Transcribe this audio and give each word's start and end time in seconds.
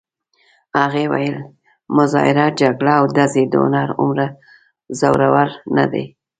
هغې 0.79 1.05
ویل: 1.11 1.37
مظاهره، 1.95 2.45
جګړه 2.59 2.93
او 2.99 3.05
ډزې 3.15 3.43
د 3.49 3.53
هنر 3.63 3.87
هومره 3.97 4.27
زورور 4.99 5.47
نه 5.77 5.85
دي. 5.91 6.05